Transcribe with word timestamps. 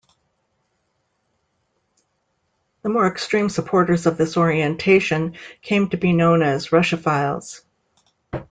The 2.81 2.89
more 2.89 3.05
extreme 3.05 3.49
supporters 3.49 4.07
of 4.07 4.17
this 4.17 4.35
orientation 4.35 5.35
came 5.61 5.89
to 5.89 5.97
be 5.97 6.11
known 6.11 6.41
as 6.41 6.69
"Russophiles". 6.69 7.61